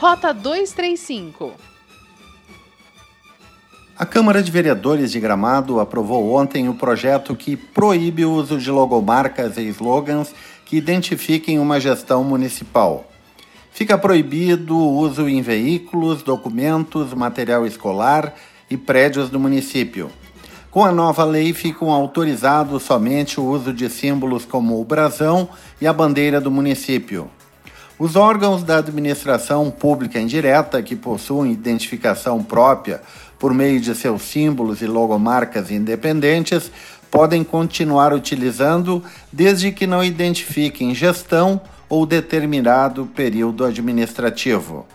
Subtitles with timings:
[0.00, 1.52] Rota 235.
[3.98, 8.70] A Câmara de Vereadores de Gramado aprovou ontem o projeto que proíbe o uso de
[8.70, 10.34] logomarcas e slogans
[10.64, 13.10] que identifiquem uma gestão municipal.
[13.72, 18.34] Fica proibido o uso em veículos, documentos, material escolar
[18.70, 20.10] e prédios do município.
[20.70, 25.46] Com a nova lei, ficam autorizados somente o uso de símbolos como o brasão
[25.78, 27.30] e a bandeira do município.
[28.00, 33.02] Os órgãos da administração pública indireta, que possuem identificação própria
[33.38, 36.72] por meio de seus símbolos e logomarcas independentes,
[37.10, 44.86] podem continuar utilizando desde que não identifiquem gestão ou determinado período administrativo.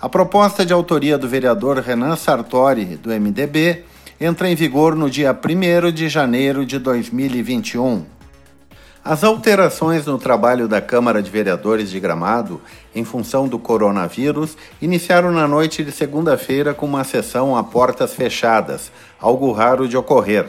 [0.00, 3.84] A proposta de autoria do vereador Renan Sartori, do MDB,
[4.18, 8.15] entra em vigor no dia 1 de janeiro de 2021.
[9.08, 12.60] As alterações no trabalho da Câmara de Vereadores de Gramado,
[12.92, 18.90] em função do coronavírus, iniciaram na noite de segunda-feira com uma sessão a portas fechadas,
[19.20, 20.46] algo raro de ocorrer.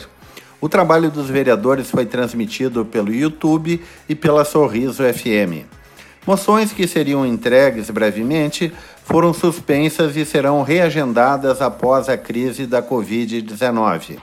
[0.60, 5.68] O trabalho dos vereadores foi transmitido pelo YouTube e pela Sorriso FM.
[6.26, 14.18] Moções que seriam entregues brevemente foram suspensas e serão reagendadas após a crise da Covid-19.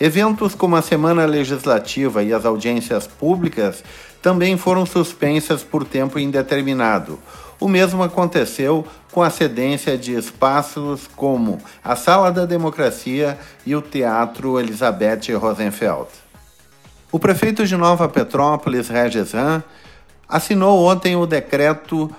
[0.00, 3.84] Eventos como a Semana Legislativa e as audiências públicas
[4.20, 7.18] também foram suspensas por tempo indeterminado.
[7.60, 13.80] O mesmo aconteceu com a cedência de espaços como a Sala da Democracia e o
[13.80, 16.08] Teatro Elizabeth Rosenfeld.
[17.12, 19.62] O prefeito de Nova Petrópolis, Regis Ram,
[20.28, 22.10] assinou ontem o decreto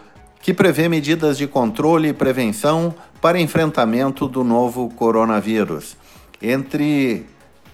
[0.41, 5.97] que prevê medidas de controle e prevenção para enfrentamento do novo coronavírus.
[6.41, 7.25] Entre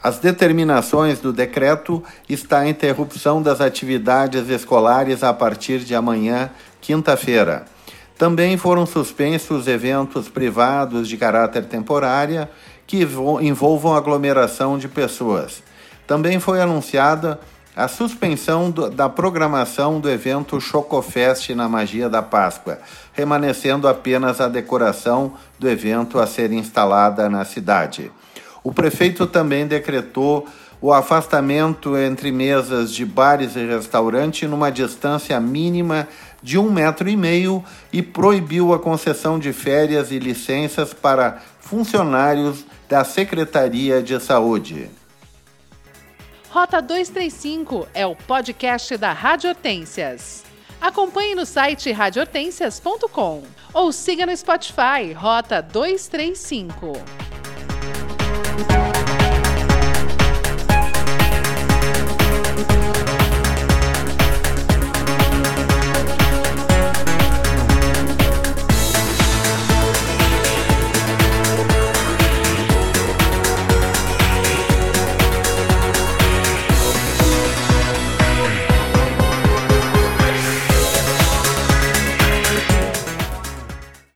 [0.04, 6.50] as determinações do decreto está a interrupção das atividades escolares a partir de amanhã,
[6.80, 7.66] quinta-feira.
[8.18, 12.48] Também foram suspensos eventos privados de caráter temporário
[12.88, 13.08] que
[13.42, 15.62] envolvam aglomeração de pessoas.
[16.08, 17.40] Também foi anunciada
[17.76, 22.80] a suspensão do, da programação do evento Chocofest na Magia da Páscoa,
[23.14, 28.12] remanescendo apenas a decoração do evento a ser instalada na cidade.
[28.64, 30.48] O prefeito também decretou
[30.82, 36.08] o afastamento entre mesas de bares e restaurantes numa distância mínima
[36.42, 37.64] de um metro e meio
[37.94, 44.90] e proibiu a concessão de férias e licenças para funcionários da Secretaria de Saúde.
[46.50, 50.44] Rota 235 é o podcast da Rádio Hortências.
[50.82, 57.21] Acompanhe no site radiohortências.com ou siga no Spotify Rota 235.
[58.64, 59.01] Thank